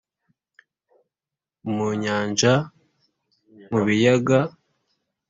mu 1.75 1.87
nyanja, 2.03 2.53
mu 3.71 3.79
biyaga, 3.87 4.39